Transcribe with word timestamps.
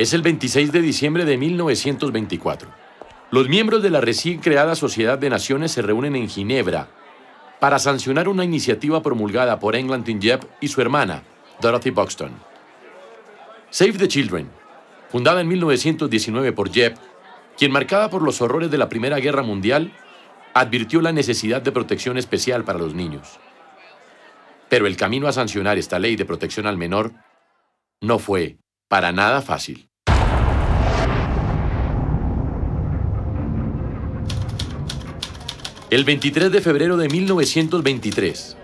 Es 0.00 0.14
el 0.14 0.22
26 0.22 0.72
de 0.72 0.80
diciembre 0.80 1.26
de 1.26 1.36
1924. 1.36 2.70
Los 3.30 3.50
miembros 3.50 3.82
de 3.82 3.90
la 3.90 4.00
recién 4.00 4.40
creada 4.40 4.74
Sociedad 4.74 5.18
de 5.18 5.28
Naciones 5.28 5.72
se 5.72 5.82
reúnen 5.82 6.16
en 6.16 6.26
Ginebra 6.26 6.88
para 7.60 7.78
sancionar 7.78 8.26
una 8.26 8.42
iniciativa 8.42 9.02
promulgada 9.02 9.58
por 9.58 9.76
England 9.76 10.06
Jeb 10.18 10.40
y 10.58 10.68
su 10.68 10.80
hermana, 10.80 11.22
Dorothy 11.60 11.90
Buxton. 11.90 12.32
Save 13.68 13.98
the 13.98 14.08
Children, 14.08 14.48
fundada 15.10 15.42
en 15.42 15.48
1919 15.48 16.52
por 16.52 16.72
Jeb, 16.72 16.96
quien 17.58 17.70
marcada 17.70 18.08
por 18.08 18.22
los 18.22 18.40
horrores 18.40 18.70
de 18.70 18.78
la 18.78 18.88
Primera 18.88 19.18
Guerra 19.18 19.42
Mundial, 19.42 19.92
advirtió 20.54 21.02
la 21.02 21.12
necesidad 21.12 21.60
de 21.60 21.72
protección 21.72 22.16
especial 22.16 22.64
para 22.64 22.78
los 22.78 22.94
niños. 22.94 23.38
Pero 24.70 24.86
el 24.86 24.96
camino 24.96 25.28
a 25.28 25.32
sancionar 25.32 25.76
esta 25.76 25.98
ley 25.98 26.16
de 26.16 26.24
protección 26.24 26.66
al 26.66 26.78
menor 26.78 27.12
no 28.00 28.18
fue 28.18 28.56
para 28.88 29.12
nada 29.12 29.42
fácil. 29.42 29.89
El 35.90 36.04
23 36.04 36.52
de 36.52 36.60
febrero 36.60 36.96
de 36.96 37.08
1923, 37.08 38.56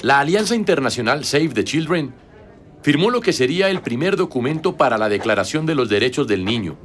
la 0.00 0.20
Alianza 0.20 0.54
Internacional 0.54 1.26
Save 1.26 1.50
the 1.50 1.64
Children 1.64 2.14
firmó 2.82 3.10
lo 3.10 3.20
que 3.20 3.34
sería 3.34 3.68
el 3.68 3.82
primer 3.82 4.16
documento 4.16 4.78
para 4.78 4.96
la 4.96 5.10
Declaración 5.10 5.66
de 5.66 5.74
los 5.74 5.90
Derechos 5.90 6.26
del 6.26 6.46
Niño, 6.46 6.78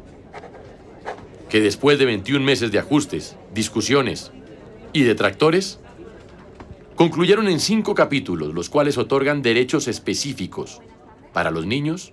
que 1.48 1.62
después 1.62 1.98
de 2.00 2.06
21 2.06 2.44
meses 2.44 2.70
de 2.74 2.80
ajustes, 2.80 3.38
discusiones 3.54 4.34
y 4.92 5.04
detractores, 5.04 5.80
concluyeron 6.98 7.48
en 7.48 7.62
cinco 7.62 7.96
capítulos, 7.96 8.54
los 8.54 8.70
cuales 8.70 8.98
otorgan 8.98 9.42
derechos 9.42 9.88
específicos 9.88 10.82
para 11.32 11.50
los 11.50 11.66
niños, 11.66 12.12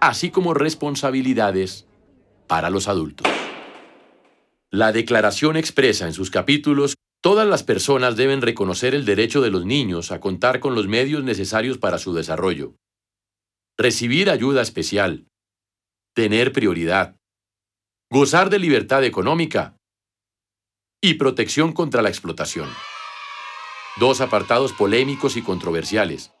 así 0.00 0.30
como 0.30 0.54
responsabilidades 0.54 1.86
para 2.48 2.68
los 2.68 2.88
adultos. 2.88 3.28
La 4.70 4.90
declaración 4.90 5.56
expresa 5.56 6.08
en 6.08 6.14
sus 6.14 6.28
capítulos 6.28 6.96
Todas 7.22 7.46
las 7.46 7.62
personas 7.62 8.16
deben 8.16 8.42
reconocer 8.42 8.96
el 8.96 9.04
derecho 9.04 9.40
de 9.40 9.50
los 9.50 9.64
niños 9.64 10.10
a 10.10 10.18
contar 10.18 10.58
con 10.58 10.74
los 10.74 10.88
medios 10.88 11.22
necesarios 11.22 11.78
para 11.78 11.98
su 11.98 12.12
desarrollo, 12.12 12.74
recibir 13.78 14.28
ayuda 14.28 14.60
especial, 14.60 15.28
tener 16.16 16.52
prioridad, 16.52 17.16
gozar 18.10 18.50
de 18.50 18.58
libertad 18.58 19.04
económica 19.04 19.76
y 21.00 21.14
protección 21.14 21.72
contra 21.72 22.02
la 22.02 22.08
explotación. 22.08 22.68
Dos 24.00 24.20
apartados 24.20 24.72
polémicos 24.72 25.36
y 25.36 25.42
controversiales, 25.42 26.32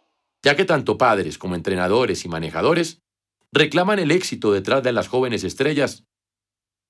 ya 0.44 0.56
que 0.56 0.64
tanto 0.64 0.98
padres 0.98 1.38
como 1.38 1.54
entrenadores 1.54 2.24
y 2.24 2.28
manejadores 2.28 2.98
reclaman 3.52 4.00
el 4.00 4.10
éxito 4.10 4.50
detrás 4.50 4.82
de 4.82 4.92
las 4.92 5.06
jóvenes 5.06 5.44
estrellas 5.44 6.02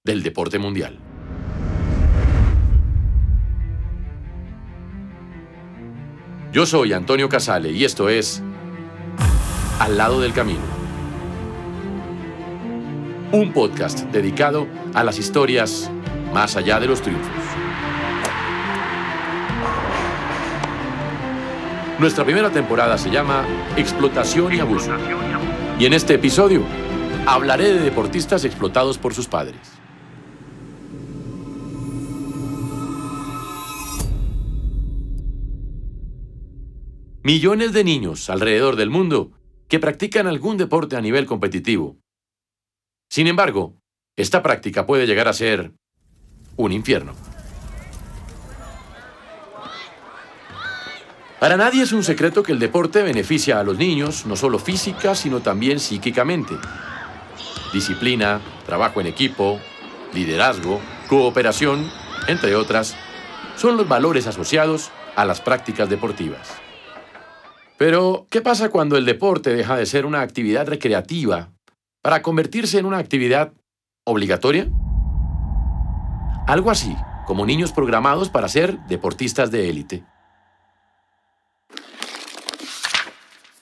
del 0.03 0.23
deporte 0.23 0.59
mundial. 0.59 1.12
Yo 6.53 6.67
soy 6.67 6.93
Antonio 6.93 7.31
Casale 7.31 7.71
y 7.71 7.83
esto 7.83 8.11
es 8.11 8.43
Al 9.79 9.97
lado 9.97 10.21
del 10.21 10.35
camino. 10.35 10.61
Un 13.33 13.55
podcast 13.55 14.01
dedicado 14.13 14.67
a 14.93 15.03
las 15.03 15.19
historias 15.19 15.91
más 16.35 16.55
allá 16.57 16.79
de 16.79 16.89
los 16.89 17.01
triunfos. 17.01 17.33
Nuestra 21.99 22.23
primera 22.27 22.51
temporada 22.51 22.99
se 22.99 23.09
llama 23.09 23.47
Explotación 23.79 24.53
y 24.53 24.61
Abuso. 24.61 24.93
Y 25.79 25.87
en 25.87 25.95
este 25.95 26.15
episodio 26.17 26.65
hablaré 27.27 27.73
de 27.73 27.81
deportistas 27.81 28.45
explotados 28.45 28.99
por 28.99 29.15
sus 29.15 29.27
padres. 29.27 29.82
Millones 37.33 37.73
de 37.73 37.83
niños 37.83 38.29
alrededor 38.29 38.77
del 38.77 38.91
mundo 38.91 39.31
que 39.67 39.79
practican 39.79 40.27
algún 40.27 40.59
deporte 40.59 40.97
a 40.97 41.01
nivel 41.01 41.25
competitivo. 41.25 41.97
Sin 43.09 43.27
embargo, 43.27 43.81
esta 44.17 44.43
práctica 44.43 44.85
puede 44.85 45.07
llegar 45.07 45.29
a 45.29 45.33
ser 45.33 45.73
un 46.59 46.73
infierno. 46.73 47.15
Para 51.41 51.57
nadie 51.57 51.85
es 51.85 51.93
un 51.93 52.05
secreto 52.05 52.43
que 52.43 52.53
el 52.53 52.59
deporte 52.59 53.03
beneficia 53.03 53.59
a 53.59 53.65
los 53.65 53.79
niños 53.79 54.27
no 54.27 54.37
solo 54.37 54.59
física, 54.59 55.15
sino 55.15 55.41
también 55.41 55.81
psíquicamente. 55.81 56.53
Disciplina, 57.73 58.43
trabajo 58.67 59.01
en 59.01 59.07
equipo, 59.07 59.59
liderazgo, 60.13 60.83
cooperación, 61.09 61.91
entre 62.29 62.57
otras, 62.57 62.95
son 63.57 63.79
los 63.79 63.89
valores 63.89 64.27
asociados 64.27 64.91
a 65.17 65.25
las 65.25 65.41
prácticas 65.41 65.89
deportivas. 65.89 66.61
Pero, 67.85 68.29
¿qué 68.31 68.41
pasa 68.41 68.69
cuando 68.69 68.97
el 68.97 69.05
deporte 69.05 69.53
deja 69.53 69.77
de 69.77 69.87
ser 69.87 70.07
una 70.07 70.21
actividad 70.21 70.69
recreativa 70.69 71.53
para 72.01 72.23
convertirse 72.23 72.79
en 72.79 72.87
una 72.87 72.99
actividad 72.99 73.55
obligatoria? 74.05 74.71
Algo 76.47 76.71
así, 76.71 76.95
como 77.27 77.45
niños 77.45 77.73
programados 77.73 78.29
para 78.29 78.49
ser 78.49 78.79
deportistas 78.87 79.51
de 79.51 79.69
élite. 79.69 80.05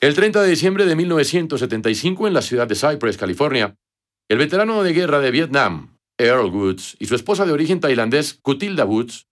El 0.03 0.15
30 0.15 0.43
de 0.43 0.51
diciembre 0.51 0.85
de 0.85 0.97
1975, 0.97 2.27
en 2.27 2.35
la 2.35 2.43
ciudad 2.43 2.69
de 2.69 2.75
Cypress, 2.75 3.17
California, 3.17 3.75
el 4.29 4.37
veterano 4.37 4.83
de 4.83 4.93
guerra 4.93 5.21
de 5.21 5.31
Vietnam, 5.31 5.97
Earl 6.19 6.55
Woods, 6.55 6.95
y 6.99 7.07
su 7.07 7.15
esposa 7.15 7.47
de 7.47 7.53
origen 7.53 7.81
tailandés, 7.81 8.35
Kutilda 8.35 8.85
Woods, 8.85 9.29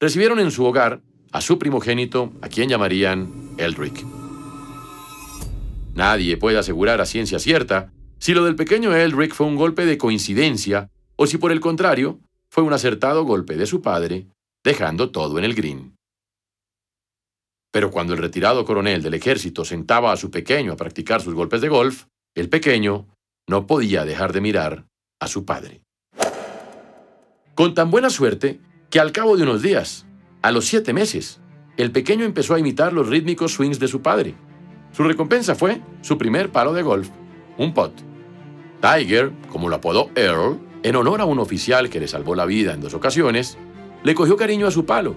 recibieron 0.00 0.40
en 0.40 0.50
su 0.50 0.64
hogar 0.64 1.00
a 1.30 1.40
su 1.40 1.60
primogénito, 1.60 2.32
a 2.42 2.48
quien 2.48 2.68
llamarían 2.68 3.54
Eldrick. 3.56 4.21
Nadie 5.94 6.36
puede 6.36 6.58
asegurar 6.58 7.00
a 7.00 7.06
ciencia 7.06 7.38
cierta 7.38 7.92
si 8.18 8.34
lo 8.34 8.44
del 8.44 8.56
pequeño 8.56 8.94
Eldrick 8.94 9.34
fue 9.34 9.46
un 9.46 9.56
golpe 9.56 9.84
de 9.84 9.98
coincidencia 9.98 10.90
o 11.16 11.26
si 11.26 11.38
por 11.38 11.52
el 11.52 11.60
contrario 11.60 12.20
fue 12.50 12.62
un 12.62 12.72
acertado 12.72 13.24
golpe 13.24 13.56
de 13.56 13.66
su 13.66 13.82
padre, 13.82 14.28
dejando 14.64 15.10
todo 15.10 15.38
en 15.38 15.44
el 15.44 15.54
green. 15.54 15.96
Pero 17.72 17.90
cuando 17.90 18.12
el 18.12 18.20
retirado 18.20 18.64
coronel 18.64 19.02
del 19.02 19.14
ejército 19.14 19.64
sentaba 19.64 20.12
a 20.12 20.16
su 20.16 20.30
pequeño 20.30 20.72
a 20.72 20.76
practicar 20.76 21.22
sus 21.22 21.34
golpes 21.34 21.60
de 21.60 21.68
golf, 21.68 22.04
el 22.34 22.48
pequeño 22.48 23.08
no 23.48 23.66
podía 23.66 24.04
dejar 24.04 24.32
de 24.32 24.40
mirar 24.40 24.86
a 25.18 25.28
su 25.28 25.44
padre. 25.44 25.82
Con 27.54 27.74
tan 27.74 27.90
buena 27.90 28.10
suerte 28.10 28.60
que 28.90 29.00
al 29.00 29.12
cabo 29.12 29.36
de 29.36 29.42
unos 29.42 29.62
días, 29.62 30.06
a 30.42 30.52
los 30.52 30.66
siete 30.66 30.92
meses, 30.92 31.40
el 31.76 31.90
pequeño 31.90 32.24
empezó 32.24 32.54
a 32.54 32.58
imitar 32.58 32.92
los 32.92 33.08
rítmicos 33.08 33.52
swings 33.52 33.78
de 33.78 33.88
su 33.88 34.02
padre. 34.02 34.34
Su 34.92 35.04
recompensa 35.04 35.54
fue 35.54 35.80
su 36.02 36.18
primer 36.18 36.50
palo 36.50 36.72
de 36.74 36.82
golf, 36.82 37.08
un 37.56 37.72
pot. 37.72 37.92
Tiger, 38.80 39.32
como 39.50 39.68
lo 39.68 39.76
apodó 39.76 40.10
Earl, 40.14 40.58
en 40.82 40.96
honor 40.96 41.20
a 41.20 41.24
un 41.24 41.38
oficial 41.38 41.88
que 41.88 42.00
le 42.00 42.08
salvó 42.08 42.34
la 42.34 42.44
vida 42.44 42.74
en 42.74 42.80
dos 42.80 42.92
ocasiones, 42.92 43.56
le 44.02 44.14
cogió 44.14 44.36
cariño 44.36 44.66
a 44.66 44.70
su 44.70 44.84
palo 44.84 45.14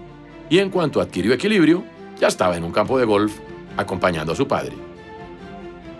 y 0.49 0.59
en 0.59 0.69
cuanto 0.69 1.01
adquirió 1.01 1.33
equilibrio, 1.33 1.83
ya 2.19 2.27
estaba 2.27 2.55
en 2.55 2.63
un 2.63 2.71
campo 2.71 2.97
de 2.97 3.05
golf 3.05 3.33
acompañando 3.75 4.33
a 4.33 4.35
su 4.35 4.47
padre. 4.47 4.73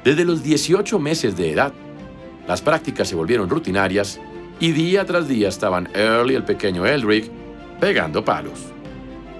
Desde 0.04 0.24
los 0.24 0.44
18 0.44 1.00
meses 1.00 1.36
de 1.36 1.52
edad, 1.52 1.74
las 2.48 2.62
prácticas 2.62 3.08
se 3.08 3.16
volvieron 3.16 3.50
rutinarias 3.50 4.20
y 4.60 4.72
día 4.72 5.04
tras 5.06 5.28
día 5.28 5.50
estaban 5.50 5.90
Earl 5.94 6.32
y 6.32 6.36
el 6.36 6.44
pequeño 6.44 6.86
Eldrick 6.86 7.30
pegando 7.80 8.24
palos. 8.24 8.68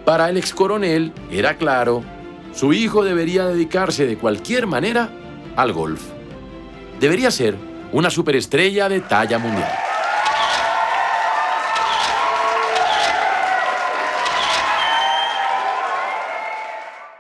Para 0.04 0.30
el 0.30 0.38
ex 0.38 0.54
coronel 0.54 1.14
era 1.32 1.58
claro 1.58 2.04
su 2.56 2.72
hijo 2.72 3.04
debería 3.04 3.46
dedicarse 3.46 4.08
de 4.08 4.18
cualquier 4.18 4.66
manera 4.66 5.10
al 5.56 5.74
golf. 5.74 6.02
Debería 7.00 7.30
ser 7.30 7.56
una 7.92 8.10
superestrella 8.10 8.88
de 8.88 9.02
talla 9.02 9.38
mundial. 9.38 9.72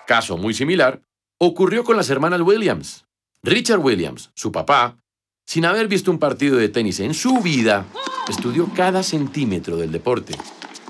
Caso 0.07 0.37
muy 0.37 0.53
similar 0.53 1.01
ocurrió 1.37 1.83
con 1.83 1.97
las 1.97 2.09
hermanas 2.09 2.41
Williams. 2.41 3.05
Richard 3.43 3.79
Williams, 3.79 4.31
su 4.35 4.51
papá, 4.51 4.97
sin 5.45 5.65
haber 5.65 5.87
visto 5.87 6.11
un 6.11 6.19
partido 6.19 6.57
de 6.57 6.69
tenis 6.69 6.99
en 6.99 7.13
su 7.13 7.41
vida, 7.41 7.85
estudió 8.29 8.69
cada 8.75 9.03
centímetro 9.03 9.75
del 9.77 9.91
deporte 9.91 10.35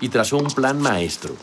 y 0.02 0.10
trazó 0.10 0.38
un 0.38 0.48
plan 0.48 0.80
maestro 0.80 1.36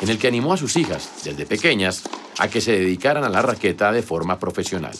en 0.00 0.08
el 0.08 0.18
que 0.18 0.28
animó 0.28 0.52
a 0.52 0.56
sus 0.56 0.76
hijas, 0.76 1.22
desde 1.24 1.46
pequeñas, 1.46 2.02
a 2.38 2.48
que 2.48 2.60
se 2.60 2.72
dedicaran 2.72 3.24
a 3.24 3.28
la 3.28 3.42
raqueta 3.42 3.92
de 3.92 4.02
forma 4.02 4.38
profesional. 4.38 4.96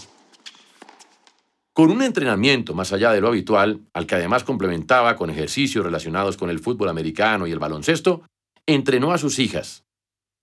Con 1.75 1.90
un 1.90 2.02
entrenamiento 2.02 2.75
más 2.75 2.93
allá 2.93 3.12
de 3.12 3.20
lo 3.20 3.29
habitual, 3.29 3.81
al 3.94 4.06
que 4.06 4.17
además 4.17 4.44
complementaba 4.44 5.17
con 5.17 5.31
ejercicios 5.31 5.84
relacionados 5.84 6.37
con 6.37 6.50
el 6.50 6.58
fútbol 6.58 6.90
americano 6.90 7.46
y 7.46 7.52
el 7.52 7.58
baloncesto, 7.58 8.23
entrenó 8.67 9.12
a 9.12 9.19
sus 9.19 9.38
hijas. 9.38 9.84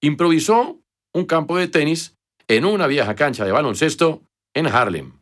Improvisó 0.01 0.79
un 1.13 1.25
campo 1.25 1.57
de 1.57 1.67
tenis 1.67 2.15
en 2.47 2.65
una 2.65 2.87
vieja 2.87 3.15
cancha 3.15 3.45
de 3.45 3.51
baloncesto 3.51 4.23
en 4.55 4.65
Harlem. 4.65 5.19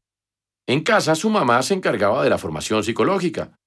En 0.66 0.82
casa 0.82 1.16
su 1.16 1.30
mamá 1.30 1.62
se 1.62 1.74
encargaba 1.74 2.24
de 2.24 2.30
la 2.30 2.38
formación 2.38 2.84
psicológica. 2.84 3.58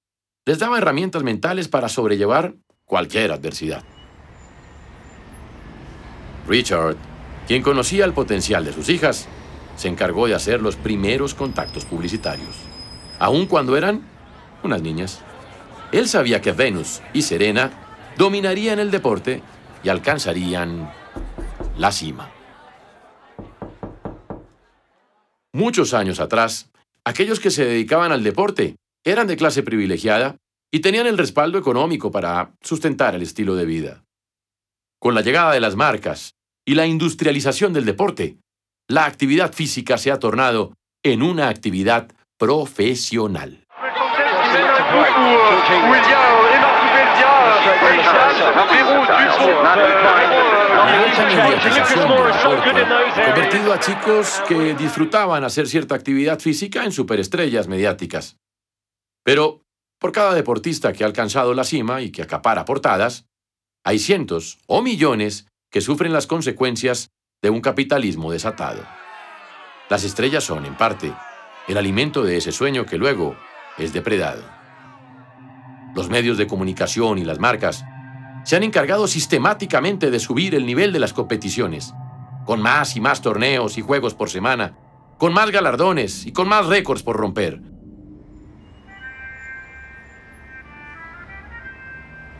Les 0.46 0.58
daba 0.58 0.78
herramientas 0.78 1.22
mentales 1.22 1.68
para 1.68 1.88
sobrellevar 1.88 2.54
cualquier 2.84 3.32
adversidad. 3.32 3.84
Richard, 6.46 6.96
quien 7.50 7.62
conocía 7.64 8.04
el 8.04 8.12
potencial 8.12 8.64
de 8.64 8.72
sus 8.72 8.88
hijas, 8.90 9.26
se 9.74 9.88
encargó 9.88 10.28
de 10.28 10.36
hacer 10.36 10.62
los 10.62 10.76
primeros 10.76 11.34
contactos 11.34 11.84
publicitarios, 11.84 12.54
aun 13.18 13.46
cuando 13.46 13.76
eran 13.76 14.02
unas 14.62 14.80
niñas. 14.82 15.20
Él 15.90 16.06
sabía 16.06 16.40
que 16.40 16.52
Venus 16.52 17.02
y 17.12 17.22
Serena 17.22 17.72
dominarían 18.16 18.78
el 18.78 18.92
deporte 18.92 19.42
y 19.82 19.88
alcanzarían 19.88 20.92
la 21.76 21.90
cima. 21.90 22.30
Muchos 25.52 25.92
años 25.92 26.20
atrás, 26.20 26.70
aquellos 27.04 27.40
que 27.40 27.50
se 27.50 27.64
dedicaban 27.64 28.12
al 28.12 28.22
deporte 28.22 28.76
eran 29.02 29.26
de 29.26 29.36
clase 29.36 29.64
privilegiada 29.64 30.36
y 30.70 30.82
tenían 30.82 31.08
el 31.08 31.18
respaldo 31.18 31.58
económico 31.58 32.12
para 32.12 32.54
sustentar 32.60 33.16
el 33.16 33.22
estilo 33.22 33.56
de 33.56 33.64
vida. 33.64 34.04
Con 35.00 35.16
la 35.16 35.22
llegada 35.22 35.52
de 35.52 35.58
las 35.58 35.74
marcas 35.74 36.36
y 36.70 36.74
la 36.76 36.86
industrialización 36.86 37.72
del 37.72 37.84
deporte, 37.84 38.36
la 38.88 39.04
actividad 39.04 39.52
física 39.52 39.98
se 39.98 40.12
ha 40.12 40.20
tornado 40.20 40.72
en 41.02 41.20
una 41.20 41.48
actividad 41.48 42.12
profesional. 42.38 43.66
convertido 53.16 53.72
a 53.72 53.80
chicos 53.80 54.40
que 54.46 54.74
disfrutaban 54.74 55.42
hacer 55.42 55.66
cierta 55.66 55.96
actividad 55.96 56.38
física 56.38 56.84
en 56.84 56.92
superestrellas 56.92 57.66
mediáticas. 57.66 58.36
Pero 59.24 59.62
por 59.98 60.12
cada 60.12 60.34
deportista 60.34 60.92
que 60.92 61.02
ha 61.02 61.08
alcanzado 61.08 61.52
la 61.52 61.64
cima 61.64 62.00
y 62.00 62.12
que 62.12 62.22
acapara 62.22 62.64
portadas, 62.64 63.26
hay 63.84 63.98
cientos 63.98 64.60
o 64.68 64.82
millones 64.82 65.49
que 65.70 65.80
sufren 65.80 66.12
las 66.12 66.26
consecuencias 66.26 67.10
de 67.42 67.50
un 67.50 67.60
capitalismo 67.60 68.32
desatado. 68.32 68.82
Las 69.88 70.04
estrellas 70.04 70.44
son, 70.44 70.66
en 70.66 70.76
parte, 70.76 71.12
el 71.68 71.76
alimento 71.76 72.22
de 72.22 72.36
ese 72.36 72.52
sueño 72.52 72.84
que 72.84 72.98
luego 72.98 73.36
es 73.78 73.92
depredado. 73.92 74.42
Los 75.94 76.08
medios 76.08 76.38
de 76.38 76.46
comunicación 76.46 77.18
y 77.18 77.24
las 77.24 77.38
marcas 77.38 77.84
se 78.44 78.56
han 78.56 78.62
encargado 78.62 79.06
sistemáticamente 79.06 80.10
de 80.10 80.18
subir 80.18 80.54
el 80.54 80.66
nivel 80.66 80.92
de 80.92 80.98
las 80.98 81.12
competiciones, 81.12 81.94
con 82.46 82.60
más 82.60 82.96
y 82.96 83.00
más 83.00 83.22
torneos 83.22 83.78
y 83.78 83.82
juegos 83.82 84.14
por 84.14 84.30
semana, 84.30 84.76
con 85.18 85.32
más 85.32 85.50
galardones 85.50 86.26
y 86.26 86.32
con 86.32 86.48
más 86.48 86.66
récords 86.66 87.02
por 87.02 87.16
romper. 87.16 87.60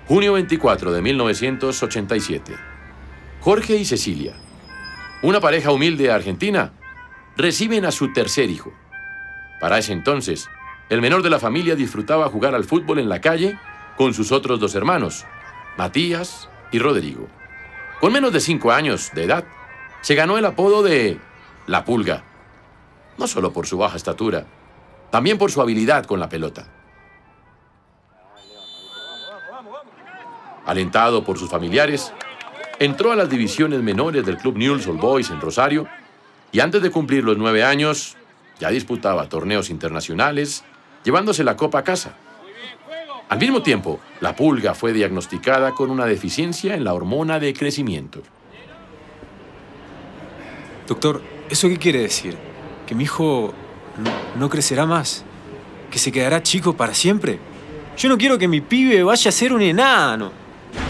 Junio 0.06 0.32
24 0.32 0.90
de 0.90 1.02
1987. 1.02 2.69
Jorge 3.40 3.76
y 3.76 3.86
Cecilia, 3.86 4.34
una 5.22 5.40
pareja 5.40 5.72
humilde 5.72 6.12
argentina, 6.12 6.72
reciben 7.38 7.86
a 7.86 7.90
su 7.90 8.12
tercer 8.12 8.50
hijo. 8.50 8.70
Para 9.60 9.78
ese 9.78 9.94
entonces, 9.94 10.50
el 10.90 11.00
menor 11.00 11.22
de 11.22 11.30
la 11.30 11.38
familia 11.38 11.74
disfrutaba 11.74 12.28
jugar 12.28 12.54
al 12.54 12.64
fútbol 12.64 12.98
en 12.98 13.08
la 13.08 13.22
calle 13.22 13.58
con 13.96 14.12
sus 14.12 14.30
otros 14.30 14.60
dos 14.60 14.74
hermanos, 14.74 15.24
Matías 15.78 16.50
y 16.70 16.78
Rodrigo. 16.80 17.28
Con 17.98 18.12
menos 18.12 18.34
de 18.34 18.40
cinco 18.40 18.72
años 18.72 19.10
de 19.14 19.24
edad, 19.24 19.44
se 20.02 20.14
ganó 20.14 20.36
el 20.36 20.44
apodo 20.44 20.82
de 20.82 21.18
La 21.66 21.86
Pulga, 21.86 22.24
no 23.16 23.26
solo 23.26 23.54
por 23.54 23.66
su 23.66 23.78
baja 23.78 23.96
estatura, 23.96 24.44
también 25.10 25.38
por 25.38 25.50
su 25.50 25.62
habilidad 25.62 26.04
con 26.04 26.20
la 26.20 26.28
pelota. 26.28 26.68
Alentado 30.66 31.24
por 31.24 31.38
sus 31.38 31.48
familiares, 31.48 32.12
entró 32.80 33.12
a 33.12 33.16
las 33.16 33.28
divisiones 33.28 33.82
menores 33.82 34.24
del 34.24 34.38
Club 34.38 34.56
Newell's 34.56 34.86
Old 34.86 35.00
Boys 35.00 35.30
en 35.30 35.40
Rosario 35.40 35.86
y 36.50 36.60
antes 36.60 36.82
de 36.82 36.90
cumplir 36.90 37.22
los 37.22 37.36
nueve 37.36 37.62
años 37.62 38.16
ya 38.58 38.70
disputaba 38.70 39.28
torneos 39.28 39.68
internacionales 39.70 40.64
llevándose 41.04 41.44
la 41.44 41.56
copa 41.56 41.80
a 41.80 41.84
casa. 41.84 42.16
Al 43.28 43.38
mismo 43.38 43.62
tiempo, 43.62 44.00
la 44.20 44.34
pulga 44.34 44.74
fue 44.74 44.92
diagnosticada 44.92 45.72
con 45.72 45.90
una 45.90 46.06
deficiencia 46.06 46.74
en 46.74 46.82
la 46.82 46.94
hormona 46.94 47.38
de 47.38 47.52
crecimiento. 47.52 48.22
Doctor, 50.88 51.22
¿eso 51.48 51.68
qué 51.68 51.76
quiere 51.76 52.00
decir? 52.00 52.36
¿Que 52.86 52.94
mi 52.94 53.04
hijo 53.04 53.54
no, 54.36 54.50
crecerá 54.50 54.86
más? 54.86 55.24
¿Que 55.90 55.98
se 55.98 56.10
quedará 56.10 56.42
chico 56.42 56.76
para 56.76 56.94
siempre? 56.94 57.38
Yo 57.96 58.08
no 58.08 58.18
quiero 58.18 58.38
que 58.38 58.48
mi 58.48 58.62
pibe 58.62 59.02
vaya 59.02 59.28
a 59.28 59.32
ser 59.32 59.52
un 59.52 59.62
enano. 59.62 60.32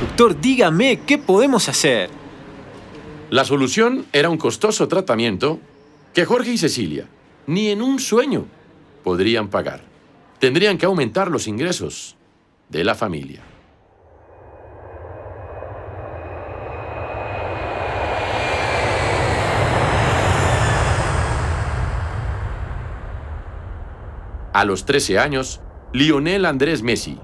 Doctor, 0.00 0.40
dígame, 0.40 1.00
¿qué 1.06 1.18
podemos 1.18 1.68
hacer? 1.68 2.10
La 3.30 3.44
solución 3.44 4.06
era 4.12 4.28
un 4.28 4.38
costoso 4.38 4.88
tratamiento 4.88 5.60
que 6.14 6.24
Jorge 6.24 6.52
y 6.52 6.58
Cecilia 6.58 7.06
ni 7.46 7.68
en 7.68 7.82
un 7.82 7.98
sueño 7.98 8.46
podrían 9.04 9.48
pagar 9.48 9.90
tendrían 10.40 10.78
que 10.78 10.86
aumentar 10.86 11.30
los 11.30 11.46
ingresos 11.46 12.16
de 12.70 12.82
la 12.82 12.94
familia. 12.94 13.42
A 24.52 24.64
los 24.64 24.84
13 24.84 25.18
años, 25.18 25.60
Lionel 25.92 26.44
Andrés 26.44 26.82
Messi 26.82 27.20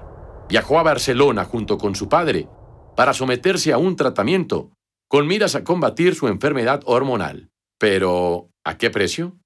viajó 0.49 0.79
a 0.79 0.83
Barcelona 0.83 1.45
junto 1.45 1.77
con 1.77 1.95
su 1.95 2.09
padre 2.09 2.47
para 2.95 3.13
someterse 3.13 3.73
a 3.73 3.77
un 3.77 3.95
tratamiento 3.95 4.71
con 5.07 5.27
miras 5.27 5.55
a 5.55 5.63
combatir 5.63 6.15
su 6.15 6.27
enfermedad 6.27 6.81
hormonal. 6.85 7.49
Pero, 7.79 8.49
¿a 8.65 8.77
qué 8.77 8.89
precio? 8.89 9.37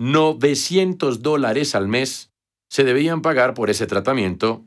900 0.00 1.22
dólares 1.22 1.74
al 1.74 1.88
mes 1.88 2.32
se 2.68 2.84
debían 2.84 3.22
pagar 3.22 3.54
por 3.54 3.70
ese 3.70 3.86
tratamiento 3.86 4.64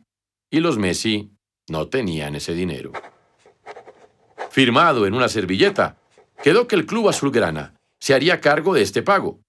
y 0.50 0.62
los 0.62 0.78
Messi 0.78 1.32
no 1.70 1.90
tenían 1.90 2.36
ese 2.36 2.54
dinero. 2.54 2.94
Firmado 4.50 5.06
en 5.06 5.14
una 5.14 5.28
servilleta, 5.28 5.98
quedó 6.42 6.68
que 6.68 6.76
el 6.76 6.86
club 6.86 7.10
azulgrana 7.10 7.76
se 8.00 8.14
haría 8.14 8.40
cargo 8.40 8.74
de 8.74 8.82
este 8.82 9.04
pago. 9.04 9.42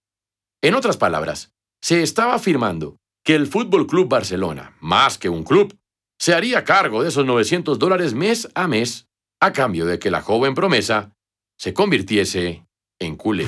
En 0.60 0.74
otras 0.74 0.96
palabras, 0.96 1.52
se 1.80 2.02
estaba 2.02 2.34
afirmando 2.34 2.96
que 3.24 3.36
el 3.36 3.46
Fútbol 3.46 3.86
Club 3.86 4.08
Barcelona, 4.08 4.76
más 4.80 5.18
que 5.18 5.28
un 5.28 5.44
club, 5.44 5.77
se 6.18 6.34
haría 6.34 6.64
cargo 6.64 7.02
de 7.02 7.08
esos 7.08 7.24
900 7.24 7.78
dólares 7.78 8.14
mes 8.14 8.48
a 8.54 8.68
mes 8.68 9.06
a 9.40 9.52
cambio 9.52 9.86
de 9.86 9.98
que 9.98 10.10
la 10.10 10.22
joven 10.22 10.54
promesa 10.54 11.12
se 11.56 11.72
convirtiese 11.72 12.64
en 12.98 13.16
culé. 13.16 13.46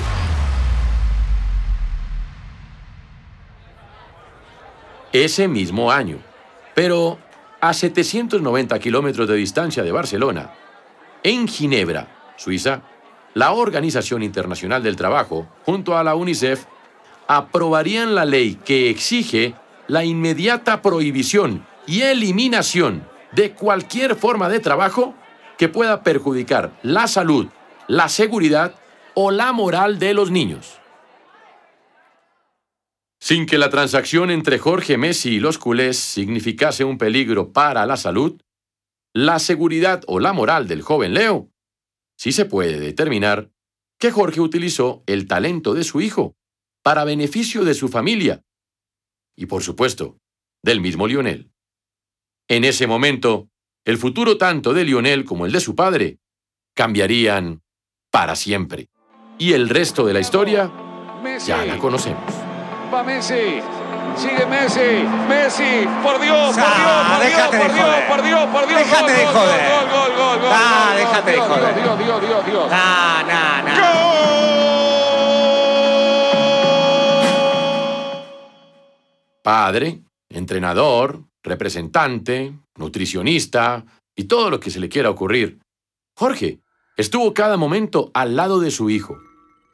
ese 5.11 5.47
mismo 5.47 5.91
año. 5.91 6.19
Pero 6.73 7.19
a 7.59 7.73
790 7.73 8.79
kilómetros 8.79 9.27
de 9.27 9.35
distancia 9.35 9.83
de 9.83 9.91
Barcelona, 9.91 10.51
en 11.23 11.47
Ginebra, 11.47 12.33
Suiza, 12.37 12.81
la 13.33 13.51
Organización 13.53 14.23
Internacional 14.23 14.83
del 14.83 14.95
Trabajo, 14.95 15.47
junto 15.65 15.97
a 15.97 16.03
la 16.03 16.15
UNICEF, 16.15 16.65
aprobarían 17.27 18.15
la 18.15 18.25
ley 18.25 18.55
que 18.55 18.89
exige 18.89 19.53
la 19.87 20.03
inmediata 20.03 20.81
prohibición 20.81 21.65
y 21.87 22.01
eliminación 22.01 23.07
de 23.31 23.51
cualquier 23.53 24.15
forma 24.15 24.49
de 24.49 24.59
trabajo 24.59 25.15
que 25.57 25.69
pueda 25.69 26.03
perjudicar 26.03 26.77
la 26.83 27.07
salud, 27.07 27.47
la 27.87 28.09
seguridad 28.09 28.75
o 29.13 29.31
la 29.31 29.51
moral 29.51 29.99
de 29.99 30.13
los 30.13 30.31
niños. 30.31 30.79
Sin 33.19 33.45
que 33.45 33.59
la 33.59 33.69
transacción 33.69 34.31
entre 34.31 34.57
Jorge 34.57 34.97
Messi 34.97 35.35
y 35.35 35.39
los 35.39 35.59
culés 35.59 35.97
significase 35.97 36.83
un 36.83 36.97
peligro 36.97 37.53
para 37.53 37.85
la 37.85 37.95
salud, 37.95 38.41
la 39.13 39.37
seguridad 39.37 40.03
o 40.07 40.19
la 40.19 40.33
moral 40.33 40.67
del 40.67 40.81
joven 40.81 41.13
Leo, 41.13 41.51
sí 42.17 42.31
se 42.31 42.45
puede 42.45 42.79
determinar 42.79 43.51
que 43.99 44.09
Jorge 44.09 44.41
utilizó 44.41 45.03
el 45.05 45.27
talento 45.27 45.75
de 45.75 45.83
su 45.83 46.01
hijo 46.01 46.35
para 46.81 47.03
beneficio 47.03 47.63
de 47.63 47.75
su 47.75 47.89
familia 47.89 48.41
y, 49.35 49.45
por 49.45 49.61
supuesto, 49.61 50.17
del 50.63 50.81
mismo 50.81 51.07
Lionel. 51.07 51.50
En 52.51 52.65
ese 52.65 52.85
momento, 52.85 53.47
el 53.85 53.97
futuro 53.97 54.37
tanto 54.37 54.73
de 54.73 54.83
Lionel 54.83 55.23
como 55.23 55.45
el 55.45 55.53
de 55.53 55.61
su 55.61 55.73
padre 55.73 56.19
cambiarían 56.75 57.61
para 58.11 58.35
siempre. 58.35 58.89
Y 59.37 59.53
el 59.53 59.69
resto 59.69 60.05
de 60.05 60.13
la 60.13 60.19
historia 60.19 60.69
ya 61.45 61.65
la 61.65 61.77
conocemos 61.77 62.51
va 62.93 63.03
Messi. 63.03 63.61
Sigue 64.17 64.45
Messi, 64.45 65.07
Messi, 65.29 65.87
por 66.03 66.19
Dios, 66.19 66.53
por 66.53 66.65
Dios, 66.75 67.07
por 67.07 67.23
Dios, 67.25 67.47
por 67.47 67.71
Dios, 67.71 67.95
por 68.09 68.21
Dios, 68.21 68.45
por 68.47 68.67
Dios, 68.67 68.79
déjate 68.79 69.13
de 69.13 69.25
joder. 69.25 69.71
Gol, 69.71 69.89
gol, 69.89 70.11
gol, 70.17 70.39
gol. 70.41 70.49
Ah, 70.51 70.93
déjate 70.97 71.31
de 71.31 71.37
joder. 71.39 71.75
Dios, 71.75 71.97
Dios, 71.97 72.21
Dios, 72.21 72.45
Dios. 72.45 72.69
Nah, 72.69 73.23
nah, 73.23 73.61
nah. 73.61 73.79
¡Gol! 73.79 74.11
Padre, 79.41 80.01
entrenador, 80.27 81.30
representante, 81.43 82.53
nutricionista 82.75 83.85
y 84.15 84.25
todo 84.25 84.49
lo 84.49 84.59
que 84.59 84.71
se 84.71 84.79
le 84.79 84.89
quiera 84.89 85.09
ocurrir. 85.09 85.59
Jorge 86.15 86.59
estuvo 86.97 87.33
cada 87.33 87.57
momento 87.57 88.11
al 88.13 88.35
lado 88.35 88.59
de 88.59 88.71
su 88.71 88.89
hijo. 88.89 89.17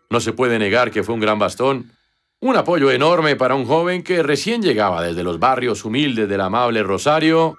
No 0.09 0.19
se 0.19 0.33
puede 0.33 0.59
negar 0.59 0.91
que 0.91 1.03
fue 1.03 1.15
un 1.15 1.21
gran 1.21 1.39
bastón, 1.39 1.91
un 2.39 2.55
apoyo 2.55 2.91
enorme 2.91 3.35
para 3.35 3.55
un 3.55 3.65
joven 3.65 4.03
que 4.03 4.23
recién 4.23 4.61
llegaba 4.61 5.01
desde 5.01 5.23
los 5.23 5.39
barrios 5.39 5.83
humildes 5.83 6.29
del 6.29 6.41
amable 6.41 6.83
Rosario 6.83 7.57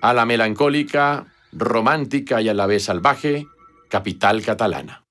a 0.00 0.12
la 0.14 0.24
melancólica, 0.24 1.26
romántica 1.52 2.40
y 2.40 2.48
a 2.48 2.54
la 2.54 2.66
vez 2.66 2.84
salvaje 2.84 3.46
capital 3.88 4.42
catalana. 4.42 5.03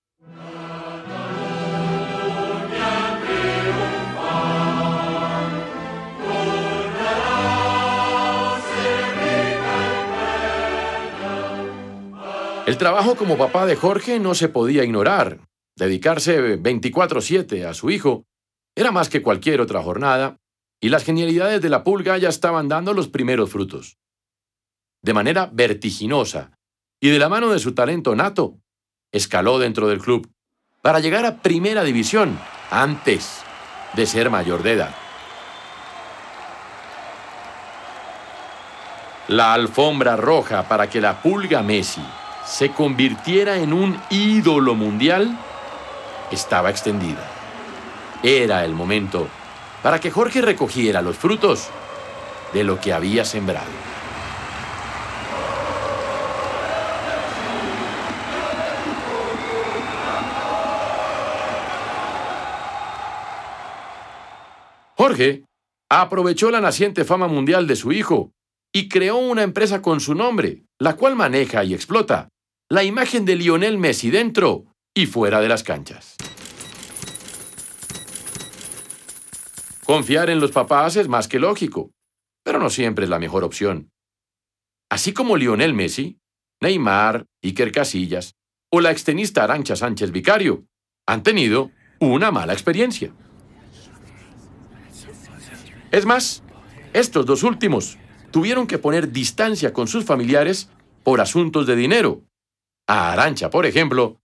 El 12.66 12.78
trabajo 12.78 13.16
como 13.18 13.38
papá 13.38 13.66
de 13.66 13.76
Jorge 13.76 14.22
no 14.22 14.36
se 14.36 14.48
podía 14.48 14.86
ignorar. 14.86 15.40
Dedicarse 15.76 16.56
24/7 16.56 17.66
a 17.66 17.74
su 17.74 17.90
hijo 17.92 18.24
era 18.74 18.92
más 18.92 19.10
que 19.10 19.22
cualquier 19.22 19.60
otra 19.60 19.84
jornada, 19.84 20.38
y 20.82 20.88
las 20.88 21.04
genialidades 21.04 21.62
de 21.62 21.68
la 21.68 21.84
pulga 21.84 22.18
ya 22.18 22.30
estaban 22.30 22.70
dando 22.70 22.94
los 22.94 23.10
primeros 23.10 23.50
frutos. 23.50 23.98
De 25.02 25.14
manera 25.14 25.50
vertiginosa, 25.52 26.52
y 27.02 27.10
de 27.10 27.20
la 27.20 27.28
mano 27.28 27.50
de 27.50 27.60
su 27.60 27.76
talento 27.76 28.16
nato, 28.16 28.58
escaló 29.12 29.60
dentro 29.60 29.90
del 29.90 30.00
club 30.00 30.32
para 30.82 31.02
llegar 31.02 31.26
a 31.26 31.42
primera 31.42 31.84
división 31.84 32.40
antes 32.72 33.42
de 33.94 34.06
ser 34.06 34.30
mayor 34.30 34.64
de 34.64 34.72
edad. 34.72 34.96
La 39.28 39.54
alfombra 39.54 40.16
roja 40.16 40.68
para 40.70 40.90
que 40.90 41.02
la 41.02 41.22
pulga 41.22 41.62
Messi 41.62 42.02
se 42.46 42.72
convirtiera 42.72 43.58
en 43.58 43.74
un 43.74 44.00
ídolo 44.10 44.76
mundial 44.76 45.38
estaba 46.34 46.70
extendida. 46.70 47.30
Era 48.22 48.66
el 48.66 48.74
momento 48.74 49.28
para 49.82 50.00
que 50.00 50.12
Jorge 50.12 50.42
recogiera 50.42 51.02
los 51.02 51.18
frutos 51.18 51.70
de 52.54 52.64
lo 52.64 52.80
que 52.80 52.94
había 52.94 53.26
sembrado. 53.26 53.72
Jorge 64.96 65.44
aprovechó 65.90 66.50
la 66.50 66.62
naciente 66.62 67.04
fama 67.04 67.28
mundial 67.28 67.68
de 67.68 67.76
su 67.76 67.92
hijo 67.92 68.32
y 68.74 68.88
creó 68.88 69.18
una 69.18 69.44
empresa 69.44 69.82
con 69.82 70.00
su 70.00 70.16
nombre, 70.16 70.64
la 70.80 70.96
cual 70.96 71.16
maneja 71.16 71.64
y 71.64 71.74
explota 71.74 72.30
la 72.74 72.84
imagen 72.84 73.24
de 73.24 73.36
Lionel 73.36 73.78
Messi 73.78 74.10
dentro 74.10 74.66
y 74.96 75.06
fuera 75.06 75.40
de 75.42 75.48
las 75.48 75.62
canchas. 75.62 76.16
Confiar 79.86 80.32
en 80.32 80.40
los 80.40 80.50
papás 80.50 80.96
es 80.96 81.08
más 81.08 81.28
que 81.28 81.38
lógico, 81.38 81.92
pero 82.44 82.58
no 82.58 82.72
siempre 82.72 83.04
es 83.04 83.12
la 83.12 83.20
mejor 83.20 83.44
opción. 83.44 83.92
Así 84.90 85.14
como 85.14 85.38
Lionel 85.38 85.76
Messi, 85.76 86.18
Neymar, 86.64 87.28
Iker 87.44 87.72
Casillas 87.72 88.34
o 88.72 88.82
la 88.82 88.90
extenista 88.90 89.44
Arancha 89.44 89.76
Sánchez 89.76 90.10
Vicario 90.12 90.66
han 91.06 91.22
tenido 91.22 91.70
una 92.00 92.32
mala 92.32 92.54
experiencia. 92.54 93.14
Es 95.92 96.08
más, 96.08 96.42
estos 96.94 97.28
dos 97.28 97.44
últimos 97.44 98.00
tuvieron 98.32 98.66
que 98.66 98.80
poner 98.80 99.12
distancia 99.12 99.74
con 99.74 99.88
sus 99.88 100.06
familiares 100.06 100.72
por 101.04 101.22
asuntos 101.22 101.68
de 101.68 101.76
dinero, 101.76 102.24
a 102.88 103.12
Arancha, 103.12 103.50
por 103.50 103.66
ejemplo, 103.66 104.20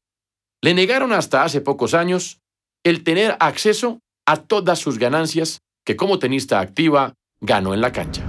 le 0.62 0.74
negaron 0.74 1.14
hasta 1.14 1.44
hace 1.44 1.62
pocos 1.62 1.94
años 1.94 2.42
el 2.84 3.04
tener 3.04 3.38
acceso 3.40 4.00
a 4.26 4.38
todas 4.38 4.80
sus 4.80 4.98
ganancias 4.98 5.62
que 5.86 5.96
como 5.96 6.20
tenista 6.20 6.60
activa 6.60 7.14
ganó 7.42 7.74
en 7.74 7.82
la 7.82 7.92
cancha. 7.92 8.24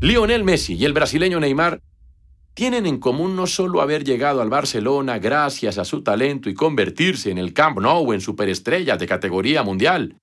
Lionel 0.00 0.44
Messi 0.44 0.74
y 0.74 0.84
el 0.84 0.92
brasileño 0.92 1.40
Neymar 1.40 1.80
tienen 2.54 2.86
en 2.86 2.98
común 2.98 3.36
no 3.36 3.46
solo 3.46 3.82
haber 3.82 4.04
llegado 4.04 4.40
al 4.40 4.48
Barcelona 4.48 5.18
gracias 5.18 5.78
a 5.78 5.84
su 5.84 6.02
talento 6.02 6.48
y 6.48 6.54
convertirse 6.54 7.30
en 7.30 7.38
el 7.38 7.52
Camp 7.52 7.80
Nou 7.80 8.12
en 8.14 8.20
superestrellas 8.20 8.98
de 8.98 9.06
categoría 9.06 9.62
mundial, 9.62 10.16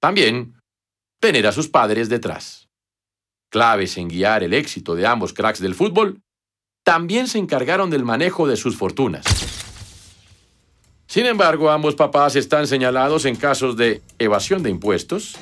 también 0.00 0.54
tener 1.20 1.46
a 1.46 1.52
sus 1.52 1.68
padres 1.68 2.08
detrás. 2.08 2.68
Claves 3.50 3.98
en 3.98 4.08
guiar 4.08 4.42
el 4.42 4.54
éxito 4.54 4.94
de 4.94 5.06
ambos 5.06 5.34
cracks 5.34 5.60
del 5.60 5.74
fútbol 5.74 6.22
también 6.84 7.28
se 7.28 7.38
encargaron 7.38 7.90
del 7.90 8.04
manejo 8.04 8.46
de 8.46 8.56
sus 8.56 8.76
fortunas. 8.76 9.24
Sin 11.06 11.26
embargo, 11.26 11.70
ambos 11.70 11.96
papás 11.96 12.36
están 12.36 12.66
señalados 12.66 13.24
en 13.24 13.34
casos 13.36 13.76
de 13.76 14.00
evasión 14.18 14.62
de 14.62 14.70
impuestos 14.70 15.36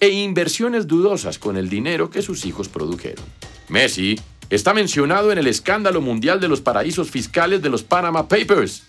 e 0.00 0.10
inversiones 0.10 0.86
dudosas 0.86 1.38
con 1.38 1.56
el 1.56 1.68
dinero 1.68 2.08
que 2.08 2.22
sus 2.22 2.46
hijos 2.46 2.68
produjeron. 2.68 3.24
Messi 3.68 4.18
está 4.48 4.74
mencionado 4.74 5.32
en 5.32 5.38
el 5.38 5.46
escándalo 5.46 6.00
mundial 6.00 6.40
de 6.40 6.48
los 6.48 6.60
paraísos 6.60 7.10
fiscales 7.10 7.62
de 7.62 7.68
los 7.68 7.82
Panama 7.82 8.28
Papers. 8.28 8.84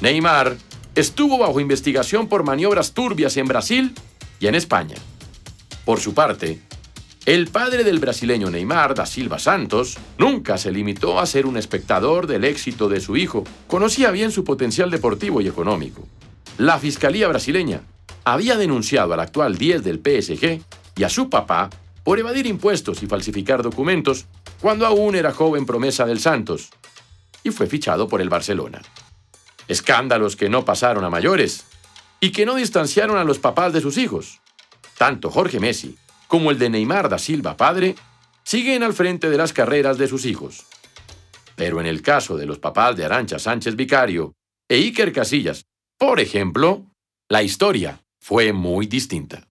Neymar 0.00 0.56
estuvo 0.94 1.38
bajo 1.38 1.58
investigación 1.58 2.28
por 2.28 2.44
maniobras 2.44 2.92
turbias 2.92 3.36
en 3.36 3.46
Brasil 3.46 3.94
y 4.40 4.46
en 4.46 4.54
España. 4.54 4.96
Por 5.84 6.00
su 6.00 6.14
parte, 6.14 6.60
el 7.24 7.46
padre 7.46 7.84
del 7.84 8.00
brasileño 8.00 8.50
Neymar 8.50 8.96
da 8.96 9.06
Silva 9.06 9.38
Santos 9.38 9.96
nunca 10.18 10.58
se 10.58 10.72
limitó 10.72 11.20
a 11.20 11.26
ser 11.26 11.46
un 11.46 11.56
espectador 11.56 12.26
del 12.26 12.42
éxito 12.42 12.88
de 12.88 13.00
su 13.00 13.16
hijo. 13.16 13.44
Conocía 13.68 14.10
bien 14.10 14.32
su 14.32 14.42
potencial 14.42 14.90
deportivo 14.90 15.40
y 15.40 15.46
económico. 15.46 16.04
La 16.58 16.80
Fiscalía 16.80 17.28
brasileña 17.28 17.82
había 18.24 18.56
denunciado 18.56 19.12
al 19.12 19.20
actual 19.20 19.56
10 19.56 19.84
del 19.84 19.98
PSG 19.98 20.62
y 20.96 21.04
a 21.04 21.08
su 21.08 21.30
papá 21.30 21.70
por 22.02 22.18
evadir 22.18 22.48
impuestos 22.48 23.04
y 23.04 23.06
falsificar 23.06 23.62
documentos 23.62 24.26
cuando 24.60 24.84
aún 24.84 25.14
era 25.14 25.32
joven 25.32 25.64
promesa 25.64 26.04
del 26.06 26.18
Santos 26.18 26.70
y 27.44 27.50
fue 27.50 27.68
fichado 27.68 28.08
por 28.08 28.20
el 28.20 28.30
Barcelona. 28.30 28.82
Escándalos 29.68 30.34
que 30.34 30.48
no 30.48 30.64
pasaron 30.64 31.04
a 31.04 31.10
mayores 31.10 31.66
y 32.18 32.32
que 32.32 32.46
no 32.46 32.56
distanciaron 32.56 33.16
a 33.16 33.22
los 33.22 33.38
papás 33.38 33.72
de 33.72 33.80
sus 33.80 33.96
hijos. 33.96 34.40
Tanto 34.98 35.30
Jorge 35.30 35.60
Messi 35.60 35.96
como 36.32 36.50
el 36.50 36.58
de 36.58 36.70
Neymar 36.70 37.10
da 37.10 37.18
Silva 37.18 37.58
padre, 37.58 37.94
siguen 38.42 38.82
al 38.82 38.94
frente 38.94 39.28
de 39.28 39.36
las 39.36 39.52
carreras 39.52 39.98
de 39.98 40.08
sus 40.08 40.24
hijos. 40.24 40.64
Pero 41.56 41.78
en 41.78 41.84
el 41.84 42.00
caso 42.00 42.38
de 42.38 42.46
los 42.46 42.58
papás 42.58 42.96
de 42.96 43.04
Arancha 43.04 43.38
Sánchez 43.38 43.76
Vicario 43.76 44.32
e 44.66 44.76
Iker 44.76 45.12
Casillas, 45.12 45.66
por 45.98 46.20
ejemplo, 46.20 46.86
la 47.28 47.42
historia 47.42 48.00
fue 48.18 48.54
muy 48.54 48.86
distinta. 48.86 49.46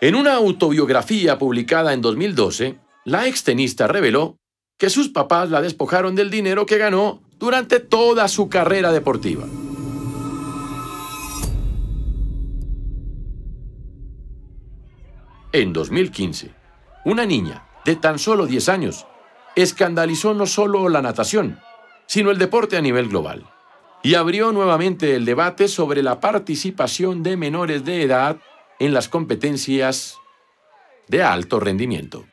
En 0.00 0.16
una 0.16 0.34
autobiografía 0.34 1.38
publicada 1.38 1.92
en 1.92 2.02
2012, 2.02 2.80
la 3.04 3.28
extenista 3.28 3.86
reveló 3.86 4.40
que 4.80 4.90
sus 4.90 5.10
papás 5.10 5.48
la 5.48 5.62
despojaron 5.62 6.16
del 6.16 6.28
dinero 6.28 6.66
que 6.66 6.78
ganó 6.78 7.22
durante 7.38 7.78
toda 7.78 8.26
su 8.26 8.48
carrera 8.48 8.90
deportiva. 8.90 9.46
En 15.54 15.72
2015, 15.72 16.50
una 17.04 17.24
niña 17.24 17.64
de 17.84 17.94
tan 17.94 18.18
solo 18.18 18.44
10 18.44 18.68
años 18.70 19.06
escandalizó 19.54 20.34
no 20.34 20.46
solo 20.46 20.88
la 20.88 21.00
natación, 21.00 21.60
sino 22.06 22.32
el 22.32 22.38
deporte 22.38 22.76
a 22.76 22.80
nivel 22.80 23.08
global, 23.08 23.48
y 24.02 24.16
abrió 24.16 24.50
nuevamente 24.50 25.14
el 25.14 25.24
debate 25.24 25.68
sobre 25.68 26.02
la 26.02 26.18
participación 26.18 27.22
de 27.22 27.36
menores 27.36 27.84
de 27.84 28.02
edad 28.02 28.38
en 28.80 28.92
las 28.92 29.08
competencias 29.08 30.16
de 31.06 31.22
alto 31.22 31.60
rendimiento. 31.60 32.24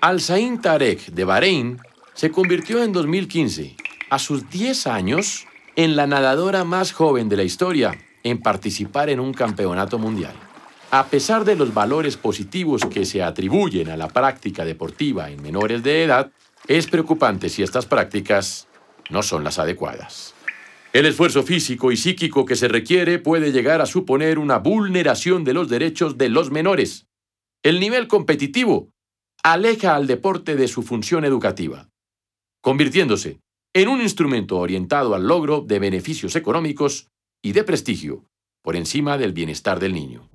Al-Sain 0.00 0.60
Tarek 0.60 1.06
de 1.06 1.24
Bahrein 1.24 1.80
se 2.12 2.30
convirtió 2.30 2.80
en 2.80 2.92
2015, 2.92 3.74
a 4.08 4.20
sus 4.20 4.48
10 4.50 4.86
años, 4.86 5.48
en 5.74 5.96
la 5.96 6.06
nadadora 6.06 6.62
más 6.62 6.92
joven 6.92 7.28
de 7.28 7.38
la 7.38 7.42
historia 7.42 7.98
en 8.24 8.40
participar 8.40 9.10
en 9.10 9.20
un 9.20 9.32
campeonato 9.32 9.98
mundial. 9.98 10.34
A 10.90 11.06
pesar 11.06 11.44
de 11.44 11.56
los 11.56 11.72
valores 11.72 12.16
positivos 12.16 12.84
que 12.86 13.04
se 13.04 13.22
atribuyen 13.22 13.90
a 13.90 13.96
la 13.96 14.08
práctica 14.08 14.64
deportiva 14.64 15.30
en 15.30 15.42
menores 15.42 15.82
de 15.82 16.04
edad, 16.04 16.32
es 16.66 16.86
preocupante 16.86 17.48
si 17.48 17.62
estas 17.62 17.86
prácticas 17.86 18.66
no 19.10 19.22
son 19.22 19.44
las 19.44 19.58
adecuadas. 19.58 20.34
El 20.92 21.06
esfuerzo 21.06 21.42
físico 21.42 21.90
y 21.92 21.96
psíquico 21.96 22.44
que 22.44 22.56
se 22.56 22.68
requiere 22.68 23.18
puede 23.18 23.52
llegar 23.52 23.80
a 23.80 23.86
suponer 23.86 24.38
una 24.38 24.58
vulneración 24.58 25.44
de 25.44 25.52
los 25.52 25.68
derechos 25.68 26.16
de 26.16 26.28
los 26.28 26.50
menores. 26.50 27.06
El 27.62 27.80
nivel 27.80 28.06
competitivo 28.06 28.90
aleja 29.42 29.96
al 29.96 30.06
deporte 30.06 30.54
de 30.54 30.68
su 30.68 30.82
función 30.82 31.24
educativa, 31.24 31.90
convirtiéndose 32.62 33.40
en 33.74 33.88
un 33.88 34.00
instrumento 34.00 34.58
orientado 34.58 35.14
al 35.14 35.26
logro 35.26 35.60
de 35.60 35.80
beneficios 35.80 36.36
económicos 36.36 37.08
y 37.44 37.52
de 37.52 37.62
prestigio, 37.62 38.24
por 38.62 38.74
encima 38.74 39.18
del 39.18 39.34
bienestar 39.34 39.78
del 39.78 39.92
niño. 39.92 40.30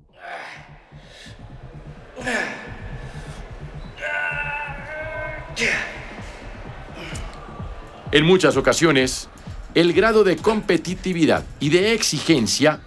En 8.12 8.24
muchas 8.24 8.56
ocasiones, 8.56 9.28
el 9.74 9.92
grado 9.92 10.22
de 10.22 10.36
competitividad 10.36 11.44
y 11.58 11.70
de 11.70 11.94
exigencia 11.94 12.80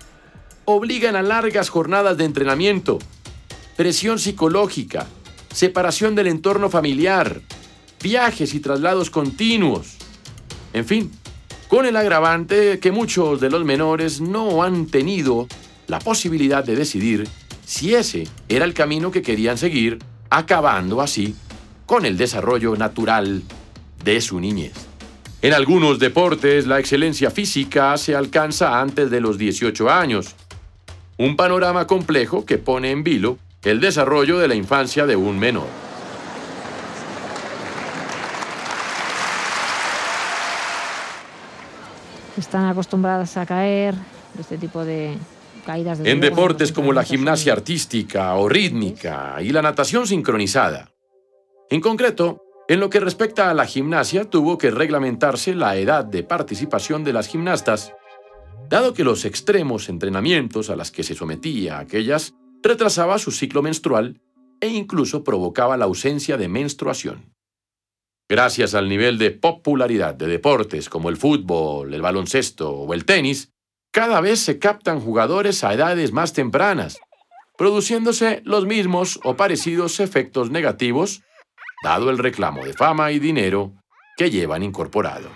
obligan 0.63 1.17
a 1.17 1.21
largas 1.21 1.67
jornadas 1.67 2.15
de 2.15 2.23
entrenamiento, 2.23 2.99
presión 3.75 4.19
psicológica, 4.19 5.05
separación 5.53 6.15
del 6.15 6.27
entorno 6.27 6.69
familiar, 6.69 7.41
viajes 8.01 8.53
y 8.53 8.61
traslados 8.61 9.09
continuos. 9.09 9.97
En 10.71 10.85
fin, 10.85 11.11
con 11.73 11.87
el 11.87 11.97
agravante 11.97 12.77
que 12.77 12.91
muchos 12.91 13.41
de 13.41 13.49
los 13.49 13.65
menores 13.65 14.21
no 14.21 14.61
han 14.61 14.85
tenido 14.85 15.47
la 15.87 15.97
posibilidad 15.97 16.63
de 16.63 16.75
decidir 16.75 17.27
si 17.65 17.95
ese 17.95 18.27
era 18.47 18.63
el 18.63 18.75
camino 18.75 19.09
que 19.09 19.23
querían 19.23 19.57
seguir, 19.57 19.97
acabando 20.29 21.01
así 21.01 21.33
con 21.87 22.05
el 22.05 22.15
desarrollo 22.15 22.75
natural 22.75 23.41
de 24.03 24.21
su 24.21 24.39
niñez. 24.39 24.73
En 25.41 25.53
algunos 25.53 25.97
deportes, 25.97 26.67
la 26.67 26.79
excelencia 26.79 27.31
física 27.31 27.97
se 27.97 28.15
alcanza 28.15 28.79
antes 28.79 29.09
de 29.09 29.19
los 29.19 29.39
18 29.39 29.89
años. 29.89 30.35
Un 31.17 31.35
panorama 31.35 31.87
complejo 31.87 32.45
que 32.45 32.59
pone 32.59 32.91
en 32.91 33.03
vilo 33.03 33.39
el 33.63 33.79
desarrollo 33.79 34.37
de 34.37 34.47
la 34.47 34.53
infancia 34.53 35.07
de 35.07 35.15
un 35.15 35.39
menor. 35.39 35.65
Están 42.37 42.65
acostumbradas 42.65 43.37
a 43.37 43.45
caer, 43.45 43.95
este 44.39 44.57
tipo 44.57 44.83
de 44.83 45.17
caídas. 45.65 45.99
en 46.03 46.19
deportes 46.19 46.71
como 46.71 46.91
la 46.91 47.03
gimnasia 47.03 47.53
artística 47.53 48.33
o 48.35 48.49
rítmica 48.49 49.37
y 49.41 49.51
la 49.51 49.61
natación 49.61 50.07
sincronizada. 50.07 50.91
En 51.69 51.81
concreto, 51.81 52.41
en 52.67 52.79
lo 52.79 52.89
que 52.89 52.99
respecta 52.99 53.49
a 53.49 53.53
la 53.53 53.65
gimnasia, 53.65 54.29
tuvo 54.29 54.57
que 54.57 54.71
reglamentarse 54.71 55.53
la 55.53 55.75
edad 55.75 56.05
de 56.05 56.23
participación 56.23 57.03
de 57.03 57.13
las 57.13 57.27
gimnastas, 57.27 57.93
dado 58.69 58.93
que 58.93 59.03
los 59.03 59.25
extremos 59.25 59.89
entrenamientos 59.89 60.69
a 60.69 60.75
las 60.75 60.89
que 60.89 61.03
se 61.03 61.15
sometía 61.15 61.77
a 61.77 61.81
aquellas 61.81 62.33
retrasaba 62.63 63.19
su 63.19 63.31
ciclo 63.31 63.61
menstrual 63.61 64.21
e 64.61 64.69
incluso 64.69 65.23
provocaba 65.23 65.75
la 65.75 65.85
ausencia 65.85 66.37
de 66.37 66.47
menstruación. 66.47 67.32
Gracias 68.29 68.73
al 68.73 68.89
nivel 68.89 69.17
de 69.17 69.31
popularidad 69.31 70.15
de 70.15 70.27
deportes 70.27 70.89
como 70.89 71.09
el 71.09 71.17
fútbol, 71.17 71.93
el 71.93 72.01
baloncesto 72.01 72.71
o 72.71 72.93
el 72.93 73.05
tenis, 73.05 73.51
cada 73.91 74.21
vez 74.21 74.39
se 74.39 74.59
captan 74.59 74.99
jugadores 74.99 75.63
a 75.63 75.73
edades 75.73 76.11
más 76.11 76.33
tempranas, 76.33 76.99
produciéndose 77.57 78.41
los 78.45 78.65
mismos 78.65 79.19
o 79.23 79.35
parecidos 79.35 79.99
efectos 79.99 80.49
negativos 80.49 81.21
dado 81.83 82.09
el 82.09 82.17
reclamo 82.17 82.63
de 82.63 82.73
fama 82.73 83.11
y 83.11 83.19
dinero 83.19 83.73
que 84.15 84.31
llevan 84.31 84.63
incorporado. 84.63 85.29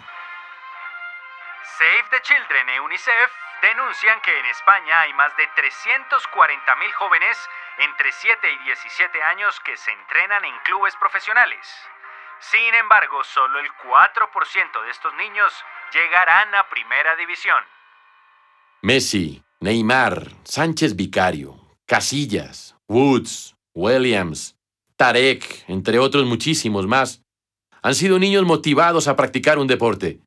Save 1.77 2.07
the 2.09 2.21
Children 2.23 2.69
e 2.69 2.79
UNICEF 2.79 3.31
denuncian 3.61 4.21
que 4.21 4.39
en 4.39 4.45
España 4.45 5.01
hay 5.01 5.13
más 5.13 5.35
de 5.35 5.43
340.000 5.43 6.91
jóvenes 6.93 7.37
entre 7.79 8.11
7 8.11 8.51
y 8.51 8.63
17 8.63 9.23
años 9.23 9.59
que 9.59 9.75
se 9.75 9.91
entrenan 9.91 10.45
en 10.45 10.57
clubes 10.63 10.95
profesionales. 10.95 11.67
Sin 12.39 12.73
embargo, 12.75 13.23
solo 13.23 13.59
el 13.59 13.67
4% 13.67 14.83
de 14.83 14.91
estos 14.91 15.13
niños 15.15 15.51
llegarán 15.93 16.53
a 16.55 16.69
primera 16.69 17.15
división. 17.15 17.63
Messi, 18.81 19.43
Neymar, 19.59 20.31
Sánchez 20.43 20.95
Vicario, 20.95 21.57
Casillas, 21.85 22.75
Woods, 22.87 23.55
Williams, 23.73 24.55
Tarek, 24.95 25.65
entre 25.67 25.99
otros 25.99 26.25
muchísimos 26.25 26.87
más, 26.87 27.23
han 27.81 27.95
sido 27.95 28.19
niños 28.19 28.43
motivados 28.43 29.07
a 29.07 29.15
practicar 29.15 29.59
un 29.59 29.67
deporte. 29.67 30.21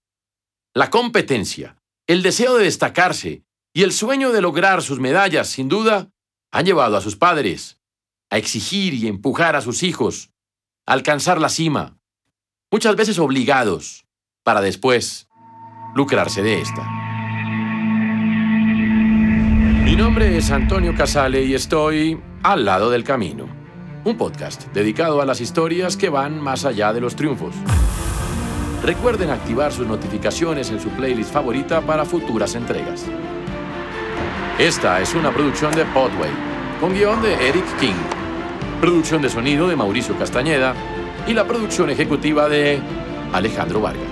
La 0.74 0.90
competencia, 0.90 1.76
el 2.06 2.22
deseo 2.22 2.56
de 2.56 2.64
destacarse 2.64 3.42
y 3.72 3.82
el 3.82 3.92
sueño 3.92 4.32
de 4.32 4.40
lograr 4.40 4.82
sus 4.82 4.98
medallas, 4.98 5.48
sin 5.48 5.68
duda, 5.68 6.10
han 6.52 6.64
llevado 6.64 6.96
a 6.96 7.00
sus 7.00 7.16
padres 7.16 7.80
a 8.30 8.38
exigir 8.38 8.94
y 8.94 9.06
empujar 9.06 9.56
a 9.56 9.60
sus 9.60 9.82
hijos 9.82 10.30
a 10.86 10.92
alcanzar 10.92 11.40
la 11.40 11.48
cima, 11.48 11.99
muchas 12.70 12.96
veces 12.96 13.18
obligados, 13.18 14.04
para 14.42 14.60
después 14.60 15.28
lucrarse 15.94 16.42
de 16.42 16.60
esta. 16.60 16.82
Mi 19.84 19.96
nombre 19.96 20.36
es 20.36 20.50
Antonio 20.50 20.94
Casale 20.94 21.44
y 21.44 21.54
estoy 21.54 22.20
al 22.42 22.64
lado 22.64 22.90
del 22.90 23.04
camino 23.04 23.60
un 24.04 24.16
podcast 24.16 24.72
dedicado 24.72 25.20
a 25.20 25.26
las 25.26 25.40
historias 25.40 25.96
que 25.96 26.08
van 26.08 26.40
más 26.40 26.64
allá 26.64 26.92
de 26.92 27.00
los 27.00 27.16
triunfos. 27.16 27.54
Recuerden 28.82 29.28
activar 29.30 29.72
sus 29.72 29.86
notificaciones 29.86 30.70
en 30.70 30.80
su 30.80 30.88
playlist 30.90 31.32
favorita 31.32 31.82
para 31.82 32.06
futuras 32.06 32.54
entregas. 32.54 33.04
Esta 34.58 35.00
es 35.00 35.14
una 35.14 35.32
producción 35.32 35.74
de 35.74 35.84
Podway, 35.86 36.30
con 36.80 36.94
guion 36.94 37.20
de 37.20 37.34
Eric 37.48 37.78
King, 37.78 38.00
producción 38.80 39.20
de 39.20 39.28
sonido 39.28 39.68
de 39.68 39.76
Mauricio 39.76 40.16
Castañeda 40.18 40.74
y 41.30 41.34
la 41.34 41.46
producción 41.46 41.90
ejecutiva 41.90 42.48
de 42.48 42.80
Alejandro 43.32 43.80
Vargas. 43.80 44.09